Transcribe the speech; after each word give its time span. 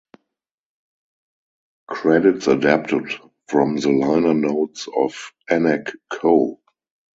Credits 1.87 2.47
adapted 2.47 3.13
from 3.47 3.77
the 3.77 3.89
liner 3.91 4.33
notes 4.33 4.87
of 4.97 5.31
"Anak 5.47 5.91
Ko". 6.09 6.59